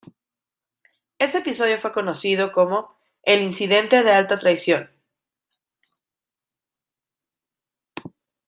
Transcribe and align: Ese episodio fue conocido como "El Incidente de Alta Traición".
Ese 1.19 1.37
episodio 1.37 1.79
fue 1.79 1.91
conocido 1.91 2.51
como 2.53 2.97
"El 3.21 3.43
Incidente 3.43 4.01
de 4.01 4.11
Alta 4.11 4.35
Traición". 4.35 4.89